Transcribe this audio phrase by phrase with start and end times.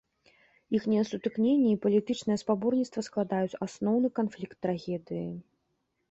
[0.77, 5.29] Іхняе сутыкненне і палітычнае спаборніцтва складаюць асноўны канфлікт трагедыі.